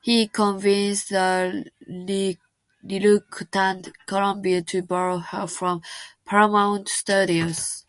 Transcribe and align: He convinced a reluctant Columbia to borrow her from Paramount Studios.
He 0.00 0.26
convinced 0.26 1.12
a 1.12 1.66
reluctant 2.82 3.90
Columbia 4.06 4.62
to 4.62 4.80
borrow 4.80 5.18
her 5.18 5.46
from 5.46 5.82
Paramount 6.24 6.88
Studios. 6.88 7.84